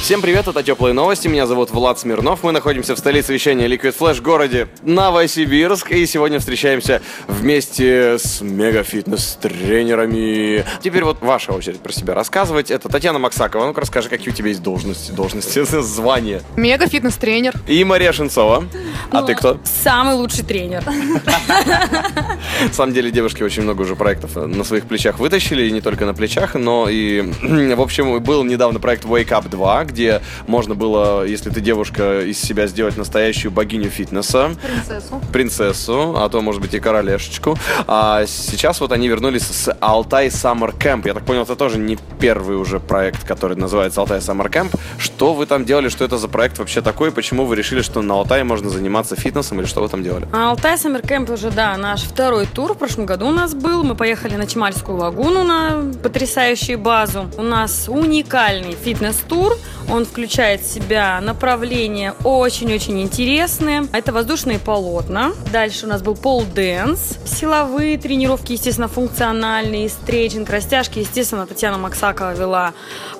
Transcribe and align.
Всем 0.00 0.22
привет, 0.22 0.46
это 0.48 0.62
Теплые 0.62 0.94
новости, 0.94 1.28
меня 1.28 1.46
зовут 1.46 1.70
Влад 1.70 1.98
Смирнов, 1.98 2.42
мы 2.42 2.52
находимся 2.52 2.94
в 2.94 2.98
столице 2.98 3.34
вещания 3.34 3.68
Liquid 3.68 3.94
Flash 3.98 4.14
в 4.14 4.22
городе 4.22 4.68
Новосибирск 4.82 5.90
и 5.90 6.06
сегодня 6.06 6.38
встречаемся 6.38 7.02
вместе 7.26 8.16
с 8.18 8.40
мегафитнес-тренерами. 8.40 10.64
Теперь 10.82 11.04
вот 11.04 11.20
ваша 11.20 11.52
очередь 11.52 11.80
про 11.80 11.92
себя 11.92 12.14
рассказывать. 12.14 12.70
Это 12.70 12.88
Татьяна 12.88 13.18
Максакова, 13.18 13.66
ну-ка 13.66 13.82
расскажи, 13.82 14.08
какие 14.08 14.30
у 14.30 14.32
тебя 14.32 14.48
есть 14.48 14.62
должности, 14.62 15.10
должности, 15.10 15.62
звания. 15.82 16.40
Мега 16.56 16.86
фитнес-тренер. 16.86 17.52
И 17.66 17.84
Мария 17.84 18.12
Шинцова. 18.12 18.64
А 19.10 19.22
ты 19.22 19.34
кто? 19.34 19.60
Самый 19.64 20.14
лучший 20.14 20.44
тренер. 20.44 20.84
На 20.86 22.72
самом 22.72 22.94
деле 22.94 23.10
девушки 23.10 23.42
очень 23.42 23.62
много 23.62 23.82
уже 23.82 23.94
проектов 23.94 24.36
на 24.36 24.64
своих 24.64 24.86
плечах 24.86 25.18
вытащили, 25.18 25.64
и 25.64 25.70
не 25.70 25.82
только 25.82 26.06
на 26.06 26.14
плечах, 26.14 26.54
но 26.54 26.88
и, 26.88 27.20
в 27.42 27.80
общем, 27.82 28.22
был 28.22 28.42
недавно 28.44 28.80
проект 28.80 29.04
Wake 29.04 29.28
Up 29.28 29.50
2, 29.50 29.84
где 29.88 30.22
можно 30.46 30.74
было, 30.74 31.24
если 31.24 31.50
ты 31.50 31.60
девушка, 31.60 32.20
из 32.20 32.40
себя 32.40 32.66
сделать 32.66 32.96
настоящую 32.96 33.50
богиню 33.50 33.90
фитнеса. 33.90 34.50
Принцессу. 34.62 35.22
Принцессу, 35.32 36.14
а 36.16 36.28
то, 36.28 36.40
может 36.40 36.60
быть, 36.60 36.74
и 36.74 36.80
королешечку. 36.80 37.58
А 37.86 38.24
сейчас 38.26 38.80
вот 38.80 38.92
они 38.92 39.08
вернулись 39.08 39.42
с 39.42 39.74
Алтай 39.80 40.28
Summer 40.28 40.76
Camp. 40.76 41.06
Я 41.06 41.14
так 41.14 41.24
понял, 41.24 41.42
это 41.42 41.56
тоже 41.56 41.78
не 41.78 41.98
первый 42.20 42.56
уже 42.56 42.80
проект, 42.80 43.24
который 43.26 43.56
называется 43.56 44.00
Алтай 44.00 44.18
Summer 44.18 44.50
Camp. 44.50 44.78
Что 44.98 45.34
вы 45.34 45.46
там 45.46 45.64
делали, 45.64 45.88
что 45.88 46.04
это 46.04 46.18
за 46.18 46.28
проект 46.28 46.58
вообще 46.58 46.82
такой, 46.82 47.10
почему 47.10 47.44
вы 47.44 47.56
решили, 47.56 47.82
что 47.82 48.02
на 48.02 48.14
Алтае 48.14 48.44
можно 48.44 48.70
заниматься 48.70 49.16
фитнесом, 49.16 49.60
или 49.60 49.66
что 49.66 49.82
вы 49.82 49.88
там 49.88 50.02
делали? 50.02 50.28
А 50.32 50.50
Алтай 50.50 50.74
Summer 50.74 51.02
Camp 51.02 51.32
уже, 51.32 51.50
да, 51.50 51.76
наш 51.76 52.02
второй 52.02 52.46
тур 52.46 52.74
в 52.74 52.78
прошлом 52.78 53.06
году 53.06 53.28
у 53.28 53.32
нас 53.32 53.54
был. 53.54 53.82
Мы 53.82 53.94
поехали 53.94 54.36
на 54.36 54.46
Чемальскую 54.46 54.98
лагуну 54.98 55.44
на 55.44 55.92
потрясающую 56.02 56.78
базу. 56.78 57.30
У 57.36 57.42
нас 57.42 57.88
уникальный 57.88 58.72
фитнес-тур. 58.72 59.56
Он 59.90 60.04
включает 60.04 60.60
в 60.60 60.70
себя 60.70 61.20
направления 61.20 62.14
очень-очень 62.24 63.00
интересные. 63.00 63.86
Это 63.92 64.12
воздушные 64.12 64.58
полотна. 64.58 65.32
Дальше 65.50 65.86
у 65.86 65.88
нас 65.88 66.02
был 66.02 66.14
пол-дэнс. 66.14 67.18
Силовые 67.24 67.96
тренировки, 67.96 68.52
естественно, 68.52 68.88
функциональные. 68.88 69.88
Стретчинг, 69.88 70.50
растяжки. 70.50 70.98
Естественно, 70.98 71.46
Татьяна 71.46 71.78
Максакова 71.78 72.34
вела 72.34 72.74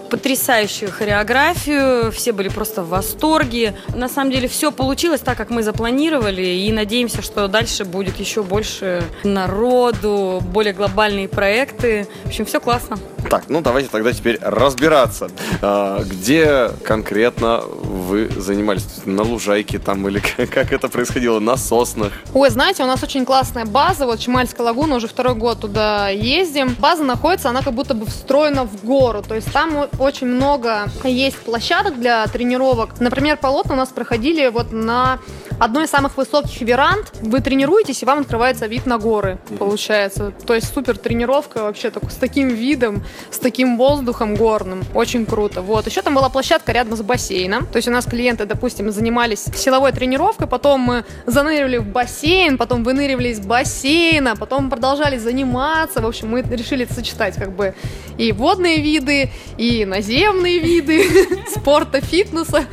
потрясающую 0.09 0.91
хореографию, 0.91 2.11
все 2.13 2.33
были 2.33 2.49
просто 2.49 2.83
в 2.83 2.89
восторге. 2.89 3.75
На 3.95 4.09
самом 4.09 4.31
деле 4.31 4.49
все 4.49 4.73
получилось 4.73 5.21
так, 5.21 5.37
как 5.37 5.51
мы 5.51 5.63
запланировали, 5.63 6.43
и 6.43 6.73
надеемся, 6.73 7.23
что 7.23 7.49
дальше 7.49 7.85
будет 7.85 8.19
еще 8.19 8.43
больше 8.43 9.05
народу, 9.25 10.43
более 10.53 10.73
глобальные 10.73 11.29
проекты. 11.29 12.07
В 12.25 12.29
общем, 12.29 12.45
все 12.45 12.61
классно. 12.61 12.99
Так, 13.31 13.45
ну 13.49 13.61
давайте 13.61 13.89
тогда 13.91 14.13
теперь 14.13 14.39
разбираться. 14.41 15.29
А, 15.61 16.03
где 16.03 16.71
конкретно 16.85 17.61
вы 17.61 18.29
занимались? 18.37 18.87
На 19.05 19.23
лужайке 19.23 19.79
там 19.79 20.09
или 20.09 20.19
как 20.37 20.73
это 20.73 20.89
происходило? 20.89 21.39
На 21.39 21.57
соснах? 21.57 22.13
Ой, 22.33 22.51
знаете, 22.51 22.83
у 22.85 22.87
нас 22.87 23.03
очень 23.03 23.25
классная 23.25 23.67
база, 23.67 24.07
вот 24.07 24.19
Чемальская 24.19 24.65
лагуна, 24.65 24.97
уже 24.97 25.09
второй 25.09 25.35
год 25.35 25.61
туда 25.61 26.09
ездим. 26.09 26.75
База 26.79 27.05
находится, 27.05 27.51
она 27.51 27.63
как 27.63 27.75
будто 27.75 27.95
бы 27.95 28.07
встроена 28.07 28.65
в 28.65 28.85
гору, 28.85 29.23
то 29.23 29.35
есть 29.35 29.53
там 29.53 29.89
очень 29.99 30.27
много 30.27 30.89
есть 31.05 31.37
площадок 31.39 31.99
для 31.99 32.27
тренировок. 32.27 33.01
Например, 33.01 33.37
полотна 33.37 33.75
у 33.75 33.77
нас 33.77 33.89
проходили 33.89 34.49
вот 34.49 34.73
на 34.73 35.19
одной 35.59 35.85
из 35.85 35.91
самых 35.91 36.17
высоких 36.17 36.61
веранд. 36.61 37.13
Вы 37.21 37.41
тренируетесь, 37.41 38.03
и 38.03 38.07
вам 38.07 38.21
открывается 38.21 38.67
вид 38.67 38.87
на 38.87 38.99
горы, 38.99 39.39
получается. 39.59 40.33
То 40.47 40.55
есть 40.55 40.73
супер 40.73 40.97
тренировка 40.97 41.63
вообще 41.63 41.91
так, 41.91 42.11
с 42.11 42.17
таким 42.17 42.49
видом, 42.49 43.05
с 43.31 43.39
таким 43.39 43.77
воздухом 43.77 44.35
горным. 44.35 44.85
Очень 44.95 45.27
круто. 45.27 45.63
Вот. 45.63 45.87
Еще 45.87 46.03
там 46.03 46.15
была 46.15 46.29
площадка 46.29 46.73
рядом 46.73 46.97
с 46.97 47.03
бассейном. 47.03 47.67
То 47.67 47.77
есть 47.77 47.89
у 47.89 47.91
нас 47.91 48.05
клиенты, 48.05 48.45
допустим, 48.45 48.91
занимались 48.91 49.45
силовой 49.55 49.93
тренировкой, 49.93 50.47
потом 50.47 50.81
мы 50.81 51.05
заныривали 51.27 51.79
в 51.79 51.87
бассейн, 51.87 52.59
потом 52.59 52.85
выныривали 52.85 53.29
из 53.31 53.41
бассейна, 53.41 54.37
потом 54.37 54.71
продолжали 54.71 55.19
заниматься. 55.19 56.01
В 56.01 56.07
общем, 56.07 56.29
мы 56.29 56.43
решили 56.43 56.87
сочетать 56.87 57.35
как 57.37 57.53
бы 57.53 57.75
и 58.17 58.33
водные 58.33 58.81
виды, 58.81 59.31
и 59.57 59.85
наземные 59.85 60.59
виды 60.59 61.05
спорта, 61.55 62.01
фитнеса. 62.01 62.65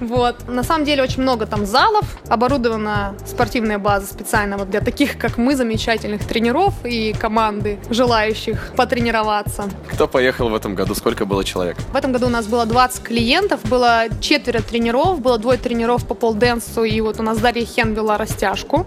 Вот. 0.00 0.48
На 0.48 0.62
самом 0.62 0.84
деле 0.84 1.02
очень 1.02 1.22
много 1.22 1.46
там 1.46 1.66
залов, 1.66 2.04
оборудована 2.28 3.14
спортивная 3.26 3.78
база 3.78 4.06
специально 4.06 4.56
вот 4.56 4.70
для 4.70 4.80
таких, 4.80 5.18
как 5.18 5.38
мы, 5.38 5.56
замечательных 5.56 6.24
тренеров 6.26 6.74
и 6.84 7.12
команды, 7.12 7.78
желающих 7.90 8.72
потренироваться. 8.76 9.64
Кто 9.92 10.08
поехал 10.08 10.48
в 10.48 10.54
этом 10.54 10.74
году? 10.74 10.94
Сколько 10.94 11.26
было 11.26 11.44
человек? 11.44 11.76
В 11.92 11.96
этом 11.96 12.12
году 12.12 12.26
у 12.26 12.30
нас 12.30 12.46
было 12.46 12.66
20 12.66 13.02
клиентов, 13.02 13.60
было 13.64 14.04
четверо 14.20 14.60
тренеров, 14.60 15.20
было 15.20 15.38
двое 15.38 15.58
тренеров 15.58 16.06
по 16.06 16.14
полденсу, 16.14 16.84
и 16.84 17.00
вот 17.00 17.20
у 17.20 17.22
нас 17.22 17.38
Дарья 17.38 17.64
Хен 17.64 17.94
вела 17.94 18.18
растяжку. 18.18 18.86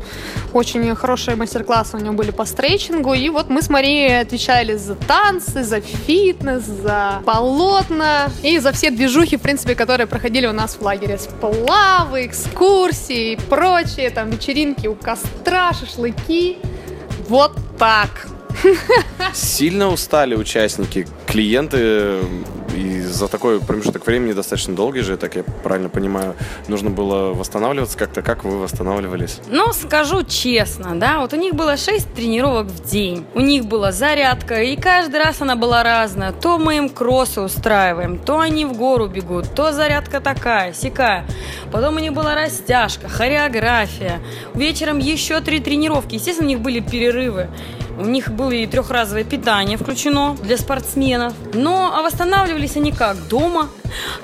Очень 0.54 0.96
хорошие 0.96 1.36
мастер-классы 1.36 1.98
у 1.98 2.00
нее 2.00 2.12
были 2.12 2.32
по 2.32 2.46
стрейчингу, 2.46 3.14
и 3.14 3.30
вот 3.30 3.50
мы 3.50 3.62
с 3.62 3.70
Марией 3.70 4.22
отвечали 4.22 4.76
за 4.76 4.96
танцы, 4.96 5.64
за 5.64 5.82
фитнес, 5.82 6.64
за 6.64 7.22
полотна 7.26 8.30
и 8.44 8.60
за 8.60 8.72
все 8.72 8.90
движухи, 8.90 9.38
в 9.38 9.42
принципе, 9.42 9.76
которые 9.76 10.08
проходили 10.08 10.48
у 10.48 10.54
нас 10.54 10.76
в 10.76 10.82
лагере. 10.82 11.18
Сплавы, 11.18 12.26
экскурсии 12.26 13.25
и 13.26 13.36
прочее, 13.36 14.10
там 14.10 14.30
вечеринки 14.30 14.88
у 14.88 14.96
костра, 14.96 15.74
шашлыки. 15.74 16.58
Вот 17.28 17.54
так. 17.78 18.28
Сильно 19.34 19.90
устали 19.90 20.36
участники, 20.36 21.08
клиенты, 21.26 22.20
и 22.76 23.02
за 23.02 23.28
такой 23.28 23.60
промежуток 23.60 24.06
времени 24.06 24.34
достаточно 24.34 24.76
долгий 24.76 25.02
же, 25.02 25.18
так 25.18 25.36
я 25.36 25.44
правильно 25.64 25.90
понимаю, 25.90 26.36
нужно 26.68 26.90
было 26.90 27.34
восстанавливаться 27.34 27.98
как-то. 27.98 28.22
Как 28.22 28.44
вы 28.44 28.58
восстанавливались? 28.60 29.40
Ну, 29.50 29.72
скажу 29.74 30.24
честно, 30.24 31.00
да, 31.00 31.20
вот 31.20 31.34
у 31.34 31.38
них 31.38 31.56
было 31.56 31.78
6 31.78 32.14
тренировок 32.14 32.68
в 32.68 32.90
день. 32.90 33.26
У 33.34 33.40
них 33.40 33.66
была 33.66 33.92
зарядка, 33.92 34.62
и 34.62 34.76
каждый 34.76 35.20
раз 35.20 35.42
она 35.42 35.56
была 35.56 35.84
разная. 35.84 36.32
То 36.32 36.58
мы 36.58 36.78
им 36.78 36.90
кроссы 36.90 37.42
устраиваем, 37.42 38.18
то 38.18 38.40
они 38.40 38.66
в 38.66 38.74
гору 38.74 39.08
бегут, 39.08 39.54
то 39.56 39.72
зарядка 39.72 40.20
такая, 40.20 40.74
сякая. 40.74 41.26
Потом 41.72 41.96
у 41.96 42.00
них 42.00 42.14
была 42.14 42.36
растяжка, 42.36 43.08
хореография. 43.10 44.20
Вечером 44.54 45.00
еще 45.00 45.42
три 45.42 45.60
тренировки. 45.60 46.16
Естественно, 46.16 46.48
у 46.48 46.50
них 46.50 46.60
были 46.60 46.80
перерывы. 46.80 47.50
У 47.98 48.06
них 48.06 48.32
было 48.32 48.52
и 48.52 48.68
трехразовое 48.68 49.24
питание 49.24 49.78
включено 49.78 50.36
для 50.44 50.58
спортсменов. 50.58 51.34
Но 51.54 51.94
а 51.96 52.02
восстанавливались 52.02 52.76
они 52.76 52.92
как? 52.92 53.28
Дома. 53.28 53.70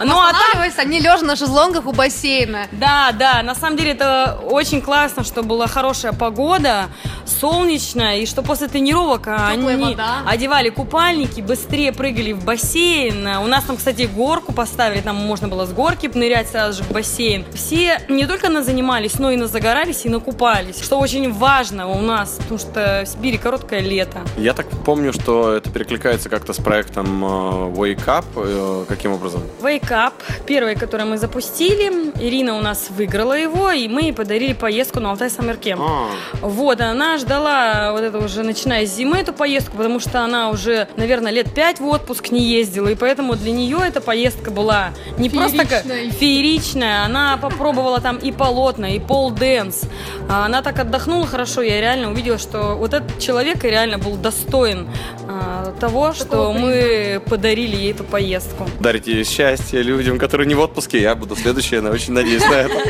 Ну, 0.04 0.20
а 0.20 0.32
Останавливались 0.32 0.78
они 0.78 1.00
лежа 1.00 1.24
на 1.24 1.36
шезлонгах 1.36 1.86
у 1.86 1.94
бассейна. 1.94 2.68
Да, 2.72 3.12
да, 3.18 3.42
на 3.44 3.56
самом 3.56 3.78
деле 3.78 3.92
это 3.92 4.40
очень 4.50 4.82
классно, 4.82 5.24
что 5.24 5.44
была 5.44 5.68
хорошая 5.68 6.12
погода, 6.12 6.88
солнечная, 7.26 8.18
и 8.18 8.26
что 8.26 8.42
после 8.42 8.68
тренировок 8.68 9.28
они 9.28 9.76
вода. 9.76 10.24
одевали 10.28 10.70
купальники, 10.70 11.40
быстрее 11.42 11.94
прыгали 11.94 12.34
в 12.34 12.44
бассейн. 12.44 13.26
У 13.38 13.48
нас 13.48 13.64
там, 13.64 13.78
кстати, 13.78 14.04
горку 14.04 14.52
поставили, 14.52 15.02
там 15.02 15.16
можно 15.16 15.48
было 15.48 15.66
с 15.66 15.72
горки 15.72 16.10
нырять 16.14 16.50
сразу 16.50 16.80
же 16.80 16.84
в 16.84 16.92
бассейн. 16.92 17.46
Все 17.54 18.02
не 18.10 18.26
только 18.26 18.50
на 18.50 18.64
занимались, 18.64 19.20
но 19.20 19.32
и 19.32 19.38
на 19.38 19.48
загорались, 19.48 20.06
и 20.06 20.10
накупались, 20.10 20.82
что 20.82 21.00
очень 21.00 21.32
важно 21.32 21.88
у 21.88 22.02
нас, 22.02 22.38
потому 22.42 22.60
что 22.60 23.04
в 23.06 23.08
Сибири 23.08 23.38
короткое 23.62 23.80
лето. 23.82 24.20
Я 24.38 24.54
так 24.54 24.66
помню, 24.86 25.14
что 25.14 25.54
это 25.54 25.70
перекликается 25.70 26.30
как-то 26.30 26.54
с 26.54 26.58
проектом 26.58 27.24
э, 27.24 27.28
Wake 27.76 28.06
Up. 28.06 28.26
Э, 28.36 28.86
Каким 28.88 29.12
образом? 29.14 29.42
Wake 29.62 29.90
Up, 29.92 30.14
первый, 30.48 30.76
который 30.76 31.06
мы 31.06 31.18
запустили. 31.18 32.01
Ирина 32.22 32.58
у 32.58 32.62
нас 32.62 32.90
выиграла 32.90 33.34
его, 33.34 33.72
и 33.72 33.88
мы 33.88 34.04
ей 34.04 34.14
подарили 34.14 34.54
поездку 34.54 35.00
на 35.00 35.12
Алтай 35.12 35.30
Camp. 35.30 35.80
А, 35.80 36.08
Вот, 36.42 36.80
она 36.82 37.18
ждала 37.18 37.92
вот 37.94 38.02
это 38.02 38.20
уже 38.20 38.44
начиная 38.44 38.86
с 38.86 38.96
зимы 38.96 39.18
эту 39.18 39.34
поездку, 39.34 39.78
потому 39.78 40.00
что 40.00 40.24
она 40.24 40.50
уже, 40.50 40.88
наверное, 40.98 41.32
лет 41.32 41.54
пять 41.54 41.80
в 41.80 41.88
отпуск 41.88 42.32
не 42.32 42.44
ездила, 42.44 42.90
и 42.90 42.96
поэтому 42.96 43.36
для 43.36 43.52
нее 43.52 43.80
эта 43.86 44.02
поездка 44.02 44.52
была 44.52 44.92
не 45.18 45.30
просто 45.30 45.66
как 45.66 45.84
фееричная, 46.20 47.04
она 47.06 47.38
попробовала 47.38 48.00
там 48.00 48.18
и 48.18 48.32
полотна, 48.32 48.96
и 48.96 49.00
пол-дэнс. 49.00 49.84
А 50.30 50.46
Она 50.46 50.62
так 50.62 50.80
отдохнула 50.80 51.26
хорошо, 51.26 51.62
я 51.62 51.82
реально 51.82 52.12
увидела, 52.12 52.38
что 52.38 52.76
вот 52.76 52.94
этот 52.94 53.20
человек 53.20 53.66
и 53.66 53.70
реально 53.70 53.98
был 53.98 54.16
достоин 54.16 54.88
а, 55.28 55.74
того, 55.80 56.14
что 56.14 56.54
мы 56.54 57.22
подарили 57.28 57.76
ей 57.76 57.92
эту 57.92 58.04
поездку. 58.04 58.68
дарите 58.80 59.24
счастье 59.24 59.82
людям, 59.82 60.18
которые 60.20 60.48
не 60.48 60.56
в 60.56 60.60
отпуске. 60.60 61.02
Я 61.02 61.16
буду 61.16 61.36
следующая, 61.36 61.82
я 61.82 61.90
очень 61.90 62.11
надеюсь 62.12 62.46
на 62.46 62.54
это. 62.54 62.82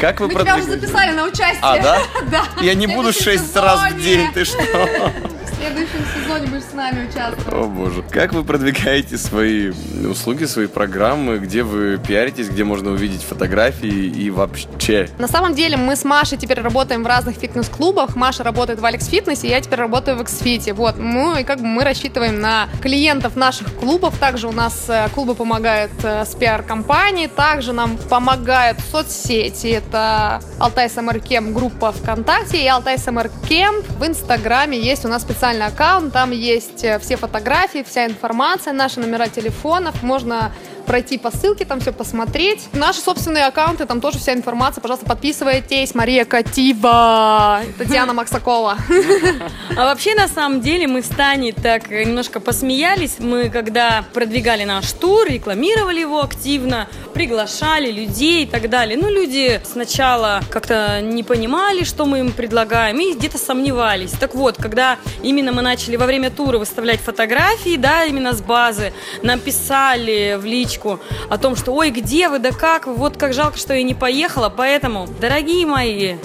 Как 0.00 0.20
вы 0.20 0.28
Мы 0.28 0.40
тебя 0.40 0.56
уже 0.56 0.64
записали 0.64 1.12
на 1.12 1.24
участие. 1.24 1.58
А, 1.62 1.78
да? 1.78 1.98
Да. 2.30 2.44
Я 2.60 2.74
не 2.74 2.86
буду 2.86 3.12
шесть 3.12 3.54
раз 3.56 3.92
в 3.92 4.00
день, 4.00 4.32
ты 4.32 4.44
что? 4.44 4.58
В 5.64 5.66
следующем 5.66 6.04
сезоне 6.14 6.46
будешь 6.48 6.64
с 6.64 6.74
нами 6.74 7.08
участвовать. 7.08 7.46
О 7.50 7.66
боже. 7.66 8.04
Как 8.10 8.34
вы 8.34 8.44
продвигаете 8.44 9.16
свои 9.16 9.72
услуги, 10.06 10.44
свои 10.44 10.66
программы? 10.66 11.38
Где 11.38 11.62
вы 11.62 11.96
пиаритесь? 11.96 12.50
Где 12.50 12.64
можно 12.64 12.90
увидеть 12.90 13.22
фотографии 13.22 13.88
и 13.88 14.28
вообще? 14.28 15.08
На 15.18 15.26
самом 15.26 15.54
деле 15.54 15.78
мы 15.78 15.96
с 15.96 16.04
Машей 16.04 16.36
теперь 16.36 16.60
работаем 16.60 17.02
в 17.02 17.06
разных 17.06 17.36
фитнес-клубах. 17.36 18.14
Маша 18.14 18.44
работает 18.44 18.78
в 18.78 18.84
Алекс 18.84 19.06
Фитнесе, 19.06 19.48
я 19.48 19.58
теперь 19.62 19.78
работаю 19.78 20.18
в 20.18 20.20
Xfit. 20.20 20.70
Вот, 20.74 20.98
мы 20.98 21.44
как 21.44 21.60
бы 21.60 21.66
мы 21.66 21.82
рассчитываем 21.82 22.40
на 22.40 22.68
клиентов 22.82 23.34
наших 23.34 23.72
клубов. 23.74 24.18
Также 24.18 24.48
у 24.48 24.52
нас 24.52 24.84
э, 24.88 25.08
клубы 25.14 25.34
помогают 25.34 25.92
э, 26.02 26.26
с 26.26 26.34
пиар-компанией. 26.34 27.28
Также 27.28 27.72
нам 27.72 27.96
помогают 27.96 28.78
соцсети. 28.92 29.68
Это 29.68 30.42
Алтай 30.60 30.88
Camp 30.88 31.52
группа 31.52 31.92
ВКонтакте 31.92 32.62
и 32.62 32.66
Алтай 32.66 32.96
Camp 32.96 33.86
в 33.98 34.06
Инстаграме. 34.06 34.78
Есть 34.78 35.06
у 35.06 35.08
нас 35.08 35.24
специальный 35.54 35.66
аккаунт, 35.66 36.12
там 36.12 36.32
есть 36.32 36.84
э, 36.84 36.98
все 36.98 37.16
фотографии, 37.16 37.84
вся 37.86 38.06
информация, 38.06 38.72
наши 38.72 39.00
номера 39.00 39.28
телефонов. 39.28 40.02
Можно 40.02 40.52
пройти 40.86 41.16
по 41.16 41.30
ссылке, 41.30 41.64
там 41.64 41.80
все 41.80 41.92
посмотреть. 41.92 42.68
Наши 42.72 43.00
собственные 43.00 43.46
аккаунты, 43.46 43.86
там 43.86 44.00
тоже 44.00 44.18
вся 44.18 44.34
информация. 44.34 44.82
Пожалуйста, 44.82 45.06
подписывайтесь. 45.06 45.94
Мария 45.94 46.24
Катива, 46.24 47.62
Татьяна 47.78 48.12
Максакова. 48.12 48.76
А 49.76 49.84
вообще, 49.84 50.14
на 50.14 50.28
самом 50.28 50.60
деле, 50.60 50.86
мы 50.86 51.02
с 51.02 51.08
Таней 51.08 51.52
так 51.52 51.90
немножко 51.90 52.40
посмеялись. 52.40 53.16
Мы, 53.18 53.48
когда 53.48 54.04
продвигали 54.12 54.64
наш 54.64 54.92
тур, 54.92 55.26
рекламировали 55.26 56.00
его 56.00 56.22
активно, 56.22 56.88
приглашали 57.14 57.90
людей 57.90 58.42
и 58.42 58.46
так 58.46 58.68
далее. 58.68 58.98
Ну, 59.00 59.08
люди 59.08 59.60
сначала 59.64 60.42
как-то 60.50 61.00
не 61.00 61.22
понимали, 61.22 61.84
что 61.84 62.04
мы 62.04 62.18
им 62.18 62.32
предлагаем, 62.32 62.98
и 63.00 63.14
где-то 63.14 63.38
сомневались. 63.38 64.10
Так 64.12 64.34
вот, 64.34 64.56
когда 64.56 64.98
именно 65.22 65.52
мы 65.52 65.62
начали 65.62 65.96
во 65.96 66.06
время 66.06 66.30
тура 66.30 66.58
выставлять 66.58 67.00
фотографии, 67.00 67.76
да, 67.76 68.04
именно 68.04 68.32
с 68.32 68.42
базы, 68.42 68.92
нам 69.22 69.40
писали 69.40 70.36
в 70.38 70.44
личку 70.44 71.00
о 71.30 71.38
том, 71.38 71.56
что 71.56 71.72
ой, 71.72 71.90
где 71.90 72.28
вы, 72.28 72.40
да 72.40 72.50
как 72.50 72.86
вы, 72.86 72.94
вот 72.94 73.16
как 73.16 73.32
жалко, 73.32 73.56
что 73.56 73.72
я 73.74 73.82
не 73.82 73.94
поехала. 73.94 74.52
Поэтому, 74.54 75.08
дорогие 75.20 75.64
мои 75.66 76.16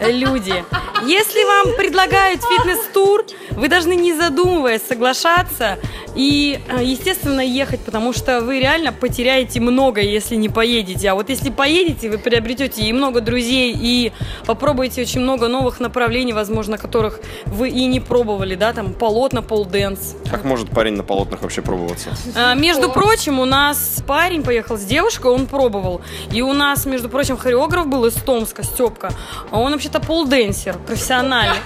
люди, 0.00 0.64
если 1.06 1.44
вам 1.44 1.76
предлагают 1.76 2.40
фитнес-тур, 2.42 3.24
вы 3.50 3.68
должны 3.68 3.94
не 3.94 4.14
задумываясь 4.14 4.82
соглашаться 4.88 5.78
и, 6.14 6.60
э, 6.68 6.82
естественно, 6.82 7.40
ехать, 7.40 7.80
потому 7.80 8.12
что 8.12 8.40
вы 8.40 8.60
реально 8.60 8.92
потеряете 8.92 9.60
много, 9.60 10.00
если 10.00 10.36
не 10.36 10.48
поедете. 10.48 11.10
А 11.10 11.14
вот 11.14 11.28
если 11.28 11.50
поедете, 11.50 12.10
вы 12.10 12.18
приобретете 12.18 12.82
и 12.82 12.92
много 12.92 13.20
друзей, 13.20 13.74
и 13.76 14.12
попробуете 14.46 15.02
очень 15.02 15.20
много 15.20 15.48
новых 15.48 15.80
направлений, 15.80 16.32
возможно, 16.32 16.78
которых 16.78 17.20
вы 17.46 17.68
и 17.68 17.86
не 17.86 18.00
пробовали, 18.00 18.54
да, 18.54 18.72
там 18.72 18.92
полотна, 18.92 19.42
полденс. 19.42 20.16
Как 20.30 20.44
может 20.44 20.70
парень 20.70 20.94
на 20.94 21.02
полотнах 21.02 21.42
вообще 21.42 21.62
пробоваться? 21.62 22.10
А, 22.36 22.54
между 22.54 22.90
прочим, 22.90 23.40
у 23.40 23.44
нас 23.44 24.02
парень 24.06 24.42
поехал 24.42 24.78
с 24.78 24.82
девушкой, 24.82 25.32
он 25.32 25.46
пробовал. 25.46 26.00
И 26.32 26.42
у 26.42 26.52
нас, 26.52 26.86
между 26.86 27.08
прочим, 27.08 27.36
хореограф 27.36 27.86
был 27.86 28.04
из 28.06 28.14
Томска, 28.14 28.62
Степка. 28.62 29.10
А 29.50 29.58
он 29.58 29.72
вообще-то 29.72 30.00
полденсер, 30.00 30.78
профессиональный. 30.86 31.56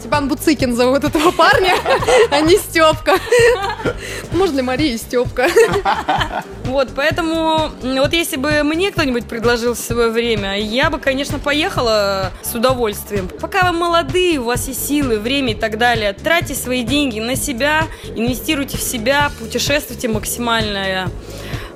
Степан 0.00 0.28
Буцикин 0.28 0.74
зовут 0.74 1.04
этого 1.04 1.30
парня, 1.30 1.74
а 2.30 2.40
не 2.40 2.56
Степка. 2.56 3.18
Может, 4.32 4.54
для 4.54 4.62
Марии 4.62 4.96
Степка. 4.96 5.48
Вот, 6.64 6.88
поэтому, 6.94 7.70
вот 7.82 8.12
если 8.12 8.36
бы 8.36 8.62
мне 8.64 8.90
кто-нибудь 8.90 9.26
предложил 9.26 9.74
в 9.74 9.78
свое 9.78 10.10
время, 10.10 10.60
я 10.60 10.90
бы, 10.90 10.98
конечно, 10.98 11.38
поехала 11.38 12.32
с 12.42 12.54
удовольствием. 12.54 13.28
Пока 13.40 13.70
вы 13.70 13.78
молодые, 13.78 14.40
у 14.40 14.44
вас 14.44 14.66
есть 14.68 14.86
силы, 14.86 15.18
время 15.18 15.52
и 15.52 15.54
так 15.54 15.78
далее, 15.78 16.12
тратьте 16.12 16.54
свои 16.54 16.82
деньги 16.82 17.20
на 17.20 17.36
себя, 17.36 17.84
инвестируйте 18.14 18.76
в 18.76 18.82
себя, 18.82 19.30
путешествуйте 19.38 20.08
максимально. 20.08 21.08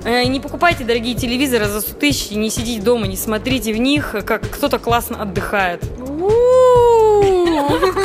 Э, 0.03 0.23
Не 0.25 0.39
покупайте 0.39 0.83
дорогие 0.83 1.15
телевизоры 1.15 1.65
за 1.67 1.81
100 1.81 1.93
тысяч, 1.95 2.31
не 2.31 2.49
сидите 2.49 2.81
дома, 2.81 3.07
не 3.07 3.15
смотрите 3.17 3.73
в 3.73 3.77
них, 3.77 4.15
как 4.25 4.49
кто-то 4.49 4.77
классно 4.77 5.21
отдыхает. 5.21 5.83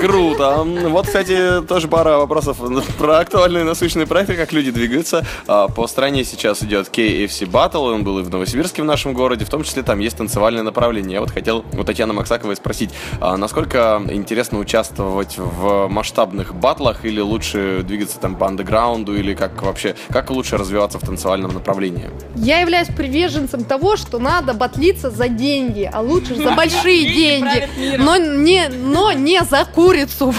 Круто. 0.00 0.62
Вот, 0.64 1.06
кстати, 1.06 1.62
тоже 1.66 1.88
пара 1.88 2.18
вопросов 2.18 2.58
про 2.98 3.18
актуальные 3.18 3.64
насущные 3.64 4.06
проекты, 4.06 4.34
как 4.34 4.52
люди 4.52 4.70
двигаются. 4.70 5.24
А, 5.46 5.68
По 5.68 5.86
стране 5.86 6.24
сейчас 6.24 6.62
идет 6.62 6.88
KFC 6.88 7.48
Battle, 7.50 7.94
он 7.94 8.04
был 8.04 8.18
и 8.18 8.22
в 8.22 8.30
Новосибирске 8.30 8.82
в 8.82 8.84
нашем 8.84 9.12
городе, 9.12 9.44
в 9.44 9.50
том 9.50 9.64
числе 9.64 9.82
там 9.82 9.98
есть 9.98 10.16
танцевальное 10.16 10.62
направление. 10.62 11.14
Я 11.14 11.20
вот 11.20 11.30
хотел 11.30 11.64
у 11.72 11.84
Татьяны 11.84 12.12
Максаковой 12.12 12.56
спросить, 12.56 12.90
а 13.20 13.36
насколько 13.36 14.02
интересно 14.10 14.58
участвовать 14.58 15.36
в 15.36 15.88
масштабных 15.88 16.54
батлах 16.54 17.04
или 17.04 17.20
лучше 17.20 17.82
двигаться 17.82 18.18
там 18.18 18.36
по 18.36 18.46
андеграунду 18.46 19.16
или 19.16 19.34
как 19.34 19.62
вообще, 19.62 19.94
как 20.08 20.30
лучше 20.30 20.56
развиваться 20.56 20.98
в 20.98 21.02
танцевальном 21.02 21.52
направлении? 21.52 22.10
Я 22.34 22.60
являюсь 22.60 22.88
приверженцем 22.88 23.64
того, 23.64 23.96
что 23.96 24.18
надо 24.18 24.54
батлиться 24.54 25.10
за 25.10 25.28
деньги, 25.28 25.88
а 25.92 26.00
лучше 26.00 26.34
за 26.34 26.52
большие 26.52 27.12
деньги. 27.12 27.68
Но 27.98 28.16
не, 28.16 28.68
но 28.68 29.12
не 29.12 29.42
за 29.44 29.65
курицу. 29.74 30.34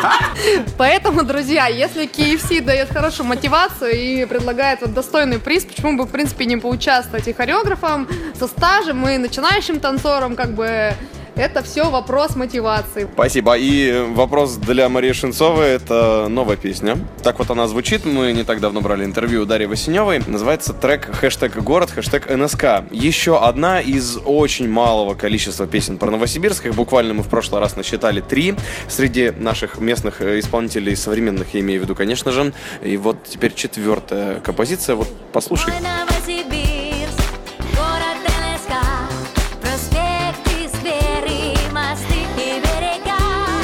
Поэтому, 0.78 1.22
друзья, 1.22 1.66
если 1.66 2.06
KFC 2.06 2.60
дает 2.62 2.90
хорошую 2.90 3.26
мотивацию 3.26 3.92
и 3.92 4.24
предлагает 4.24 4.80
вот 4.82 4.94
достойный 4.94 5.38
приз, 5.38 5.64
почему 5.64 5.96
бы, 5.96 6.04
в 6.04 6.10
принципе, 6.10 6.46
не 6.46 6.56
поучаствовать 6.56 7.28
и 7.28 7.32
хореографом 7.32 8.08
со 8.38 8.46
стажем, 8.46 9.08
и 9.08 9.18
начинающим 9.18 9.80
танцором, 9.80 10.36
как 10.36 10.54
бы 10.54 10.94
это 11.40 11.62
все 11.62 11.88
вопрос 11.90 12.36
мотивации. 12.36 13.08
Спасибо. 13.12 13.56
И 13.56 14.06
вопрос 14.10 14.56
для 14.56 14.88
Марии 14.88 15.12
Шинцовой. 15.12 15.68
Это 15.68 16.26
новая 16.28 16.56
песня. 16.56 16.98
Так 17.22 17.38
вот 17.38 17.50
она 17.50 17.66
звучит. 17.66 18.04
Мы 18.04 18.32
не 18.32 18.44
так 18.44 18.60
давно 18.60 18.82
брали 18.82 19.04
интервью 19.04 19.42
у 19.42 19.44
Дарьи 19.46 19.66
Васеневой. 19.66 20.20
Называется 20.26 20.74
трек 20.74 21.06
хэштег 21.06 21.56
город, 21.56 21.90
хэштег 21.90 22.28
НСК. 22.30 22.84
Еще 22.90 23.38
одна 23.38 23.80
из 23.80 24.18
очень 24.22 24.68
малого 24.68 25.14
количества 25.14 25.66
песен 25.66 25.96
про 25.96 26.10
Новосибирск. 26.10 26.66
Их 26.66 26.74
буквально 26.74 27.14
мы 27.14 27.22
в 27.22 27.28
прошлый 27.28 27.60
раз 27.60 27.74
насчитали 27.74 28.20
три. 28.20 28.54
Среди 28.88 29.30
наших 29.30 29.78
местных 29.78 30.20
э, 30.20 30.40
исполнителей 30.40 30.94
современных, 30.94 31.54
я 31.54 31.60
имею 31.60 31.80
в 31.80 31.84
виду, 31.84 31.94
конечно 31.94 32.32
же. 32.32 32.52
И 32.82 32.98
вот 32.98 33.16
теперь 33.24 33.54
четвертая 33.54 34.40
композиция. 34.40 34.94
Вот 34.94 35.08
послушай. 35.32 35.72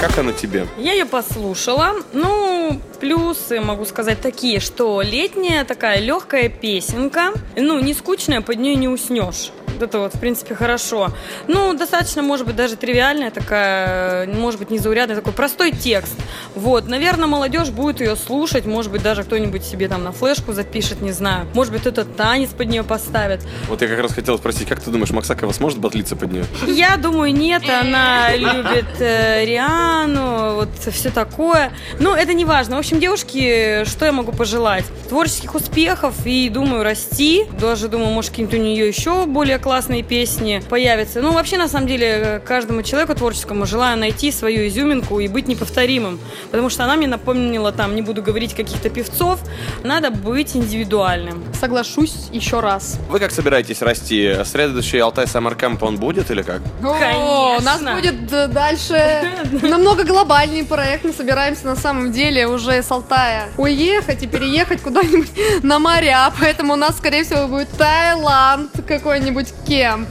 Как 0.06 0.18
она 0.18 0.32
тебе? 0.32 0.68
Я 0.78 0.92
ее 0.92 1.04
послушала. 1.04 1.94
Ну, 2.12 2.80
плюсы 3.00 3.60
могу 3.60 3.84
сказать 3.84 4.20
такие, 4.20 4.60
что 4.60 5.02
летняя 5.02 5.64
такая 5.64 5.98
легкая 5.98 6.48
песенка. 6.48 7.32
Ну, 7.56 7.80
не 7.80 7.92
скучная, 7.92 8.40
под 8.40 8.56
нее 8.60 8.76
не 8.76 8.86
уснешь. 8.86 9.50
Это 9.82 9.98
вот, 9.98 10.14
в 10.14 10.20
принципе, 10.20 10.54
хорошо. 10.54 11.10
Ну, 11.48 11.74
достаточно, 11.74 12.22
может 12.22 12.46
быть, 12.46 12.56
даже 12.56 12.76
тривиальная 12.76 13.30
такая, 13.30 14.26
может 14.26 14.58
быть, 14.58 14.70
незаурядный 14.70 15.16
такой 15.16 15.32
простой 15.32 15.72
текст. 15.72 16.14
Вот, 16.54 16.88
наверное, 16.88 17.26
молодежь 17.26 17.68
будет 17.70 18.00
ее 18.00 18.16
слушать, 18.16 18.66
может 18.66 18.90
быть, 18.90 19.02
даже 19.02 19.24
кто-нибудь 19.24 19.64
себе 19.64 19.88
там 19.88 20.04
на 20.04 20.12
флешку 20.12 20.52
запишет, 20.52 21.00
не 21.00 21.12
знаю. 21.12 21.46
Может 21.54 21.72
быть, 21.72 21.82
кто-то 21.82 22.04
танец 22.04 22.50
под 22.50 22.68
нее 22.68 22.82
поставит. 22.82 23.40
Вот 23.68 23.82
я 23.82 23.88
как 23.88 24.00
раз 24.00 24.12
хотел 24.12 24.38
спросить, 24.38 24.68
как 24.68 24.80
ты 24.80 24.90
думаешь, 24.90 25.10
Максакова 25.10 25.52
сможет 25.52 25.78
батлиться 25.78 26.16
под 26.16 26.32
нее? 26.32 26.44
Я 26.66 26.96
думаю, 26.96 27.34
нет, 27.34 27.62
она 27.68 28.34
любит 28.34 29.00
э, 29.00 29.44
Риану, 29.44 30.54
вот 30.54 30.68
все 30.90 31.10
такое. 31.10 31.72
Но 32.00 32.16
это 32.16 32.32
не 32.34 32.44
важно. 32.44 32.76
В 32.76 32.78
общем, 32.78 33.00
девушки, 33.00 33.84
что 33.84 34.06
я 34.06 34.12
могу 34.12 34.32
пожелать? 34.32 34.84
Творческих 35.08 35.54
успехов 35.54 36.14
и, 36.24 36.48
думаю, 36.48 36.82
расти. 36.82 37.46
Даже, 37.60 37.88
думаю, 37.88 38.10
может, 38.10 38.30
какие-нибудь 38.30 38.58
у 38.58 38.62
нее 38.62 38.88
еще 38.88 39.26
более 39.26 39.58
классные 39.66 40.04
песни 40.04 40.62
появятся. 40.70 41.20
Ну, 41.20 41.32
вообще, 41.32 41.58
на 41.58 41.66
самом 41.66 41.88
деле, 41.88 42.40
каждому 42.44 42.84
человеку 42.84 43.16
творческому 43.16 43.66
желаю 43.66 43.98
найти 43.98 44.30
свою 44.30 44.68
изюминку 44.68 45.18
и 45.18 45.26
быть 45.26 45.48
неповторимым. 45.48 46.20
Потому 46.52 46.70
что 46.70 46.84
она 46.84 46.94
мне 46.94 47.08
напомнила, 47.08 47.72
там, 47.72 47.96
не 47.96 48.02
буду 48.02 48.22
говорить 48.22 48.54
каких-то 48.54 48.90
певцов, 48.90 49.40
надо 49.82 50.12
быть 50.12 50.54
индивидуальным. 50.54 51.42
Соглашусь 51.60 52.28
еще 52.32 52.60
раз. 52.60 52.98
Вы 53.08 53.18
как 53.18 53.30
собираетесь 53.30 53.82
расти? 53.82 54.36
Следующий 54.44 54.98
Алтай 54.98 55.24
Summer 55.24 55.58
Camp 55.58 55.78
он 55.80 55.96
будет 55.96 56.30
или 56.30 56.42
как? 56.42 56.60
О, 56.82 57.56
у 57.58 57.62
нас 57.62 57.80
будет 57.80 58.32
э, 58.32 58.46
дальше 58.48 59.32
намного 59.62 60.04
глобальный 60.04 60.64
проект. 60.64 61.04
Мы 61.04 61.12
собираемся 61.12 61.66
на 61.66 61.76
самом 61.76 62.12
деле 62.12 62.46
уже 62.46 62.82
с 62.82 62.90
Алтая 62.90 63.48
уехать 63.56 64.22
и 64.22 64.26
переехать 64.26 64.82
куда-нибудь 64.82 65.30
на 65.62 65.78
моря. 65.78 66.32
Поэтому 66.38 66.74
у 66.74 66.76
нас, 66.76 66.96
скорее 66.98 67.24
всего, 67.24 67.46
будет 67.48 67.70
Таиланд 67.70 68.70
какой-нибудь 68.86 69.48
кемп. 69.66 70.08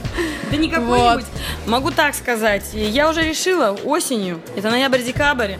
Да 0.50 0.56
не 0.56 0.68
какой-нибудь. 0.68 1.26
Могу 1.66 1.90
так 1.90 2.14
сказать. 2.14 2.64
Я 2.72 3.08
уже 3.08 3.22
решила 3.22 3.76
осенью, 3.84 4.40
это 4.56 4.70
ноябрь-декабрь, 4.70 5.54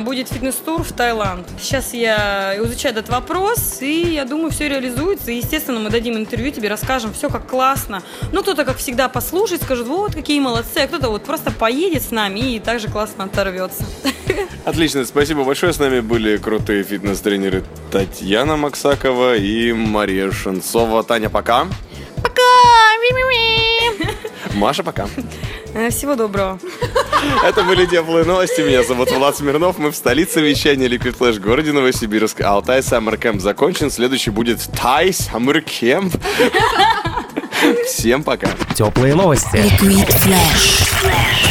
будет 0.00 0.28
фитнес-тур 0.28 0.82
в 0.82 0.92
Таиланд. 0.92 1.46
Сейчас 1.60 1.92
я 1.94 2.54
изучаю 2.58 2.94
этот 2.96 3.08
вопрос, 3.08 3.78
и 3.80 4.14
я 4.14 4.24
думаю, 4.24 4.50
все 4.50 4.68
реализуется. 4.68 5.30
И, 5.30 5.36
естественно, 5.36 5.80
мы 5.80 5.90
дадим 5.90 6.16
интервью, 6.16 6.52
тебе 6.52 6.68
расскажем 6.68 7.12
все 7.12 7.28
как 7.28 7.46
классно. 7.48 8.02
Ну, 8.32 8.42
кто-то, 8.42 8.64
как 8.64 8.76
всегда, 8.76 9.08
послушает, 9.08 9.62
скажет, 9.62 9.86
вот, 9.86 10.14
какие 10.14 10.40
молодцы, 10.40 10.78
а 10.78 10.86
кто-то 10.86 11.10
вот 11.10 11.24
просто 11.24 11.50
поедет 11.50 12.02
с 12.02 12.10
нами 12.10 12.54
и 12.54 12.60
также 12.60 12.88
классно 12.88 13.24
оторвется. 13.24 13.84
Отлично, 14.64 15.04
спасибо 15.04 15.44
большое. 15.44 15.72
С 15.72 15.78
нами 15.78 16.00
были 16.00 16.36
крутые 16.36 16.84
фитнес-тренеры 16.84 17.64
Татьяна 17.90 18.56
Максакова 18.56 19.36
и 19.36 19.72
Мария 19.72 20.30
Шенцова. 20.30 21.02
Таня, 21.02 21.30
пока. 21.30 21.66
Пока! 22.22 22.42
Маша, 24.54 24.82
пока. 24.82 25.08
Э, 25.74 25.90
Всего 25.90 26.14
доброго. 26.14 26.58
Это 27.44 27.62
были 27.64 27.86
теплые 27.86 28.24
новости. 28.24 28.60
Меня 28.60 28.82
зовут 28.82 29.10
Влад 29.10 29.36
Смирнов. 29.36 29.78
Мы 29.78 29.90
в 29.90 29.96
столице 29.96 30.40
вещания 30.40 30.88
Liquid 30.88 31.16
Flash 31.16 31.34
в 31.34 31.40
городе 31.40 31.72
Новосибирск. 31.72 32.40
Алтай 32.40 32.80
Summer 32.80 33.18
Camp 33.18 33.40
закончен. 33.40 33.90
Следующий 33.90 34.30
будет 34.30 34.60
Тай 34.80 35.08
Summer 35.10 35.64
Camp. 35.64 36.18
Всем 37.86 38.22
пока. 38.22 38.48
Теплые 38.74 39.14
новости. 39.14 39.56
Liquid 39.56 40.08
Flash. 40.08 41.41